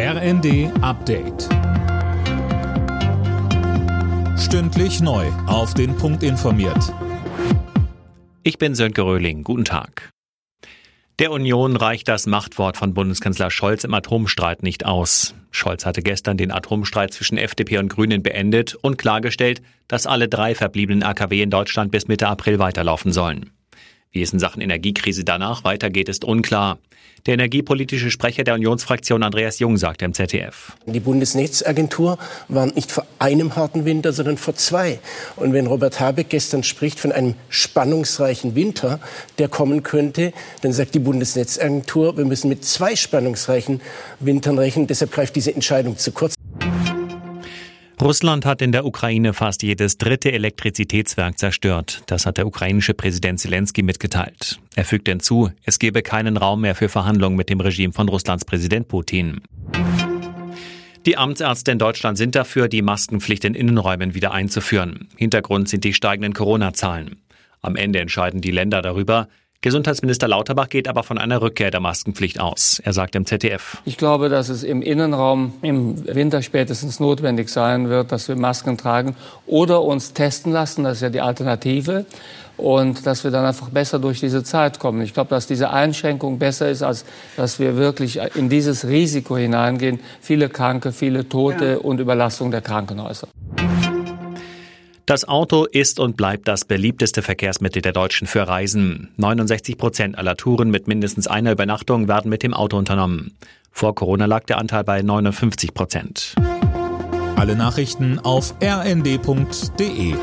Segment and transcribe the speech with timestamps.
[0.00, 1.48] RND Update.
[4.38, 5.26] Stündlich neu.
[5.48, 6.94] Auf den Punkt informiert.
[8.44, 9.42] Ich bin Sönke Röhling.
[9.42, 10.10] Guten Tag.
[11.18, 15.34] Der Union reicht das Machtwort von Bundeskanzler Scholz im Atomstreit nicht aus.
[15.50, 20.54] Scholz hatte gestern den Atomstreit zwischen FDP und Grünen beendet und klargestellt, dass alle drei
[20.54, 23.50] verbliebenen AKW in Deutschland bis Mitte April weiterlaufen sollen.
[24.10, 26.78] Wie es in Sachen Energiekrise danach weitergeht, ist unklar.
[27.26, 30.76] Der energiepolitische Sprecher der Unionsfraktion Andreas Jung sagte im ZDF.
[30.86, 32.16] Die Bundesnetzagentur
[32.48, 35.00] warnt nicht vor einem harten Winter, sondern vor zwei.
[35.36, 39.00] Und wenn Robert Habeck gestern spricht von einem spannungsreichen Winter,
[39.38, 40.32] der kommen könnte,
[40.62, 43.80] dann sagt die Bundesnetzagentur, wir müssen mit zwei spannungsreichen
[44.20, 44.86] Wintern rechnen.
[44.86, 46.37] Deshalb greift diese Entscheidung zu kurz.
[48.00, 52.02] Russland hat in der Ukraine fast jedes dritte Elektrizitätswerk zerstört.
[52.06, 54.60] Das hat der ukrainische Präsident Zelensky mitgeteilt.
[54.76, 58.44] Er fügt hinzu, es gebe keinen Raum mehr für Verhandlungen mit dem Regime von Russlands
[58.44, 59.40] Präsident Putin.
[61.06, 65.08] Die Amtsärzte in Deutschland sind dafür, die Maskenpflicht in Innenräumen wieder einzuführen.
[65.16, 67.22] Hintergrund sind die steigenden Corona-Zahlen.
[67.62, 69.26] Am Ende entscheiden die Länder darüber.
[69.60, 72.80] Gesundheitsminister Lauterbach geht aber von einer Rückkehr der Maskenpflicht aus.
[72.84, 73.78] Er sagt im ZDF.
[73.84, 78.78] Ich glaube, dass es im Innenraum im Winter spätestens notwendig sein wird, dass wir Masken
[78.78, 80.84] tragen oder uns testen lassen.
[80.84, 82.06] Das ist ja die Alternative.
[82.56, 85.02] Und dass wir dann einfach besser durch diese Zeit kommen.
[85.02, 87.04] Ich glaube, dass diese Einschränkung besser ist, als
[87.36, 89.98] dass wir wirklich in dieses Risiko hineingehen.
[90.20, 91.76] Viele Kranke, viele Tote ja.
[91.78, 93.26] und Überlastung der Krankenhäuser.
[95.08, 99.08] Das Auto ist und bleibt das beliebteste Verkehrsmittel der Deutschen für Reisen.
[99.16, 103.34] 69 Prozent aller Touren mit mindestens einer Übernachtung werden mit dem Auto unternommen.
[103.72, 106.34] Vor Corona lag der Anteil bei 59 Prozent.
[107.36, 110.14] Alle Nachrichten auf rnd.de